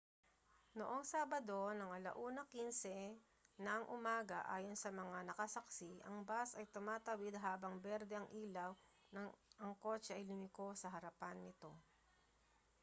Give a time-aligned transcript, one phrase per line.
[0.81, 3.95] noong sabado ng 1:15 n.u.
[4.55, 8.71] ayon sa mga nakasaksi ang bus ay tumatawid habang berde ang ilaw
[9.13, 9.29] nang
[9.63, 11.69] ang kotse ay lumiko sa harapan nito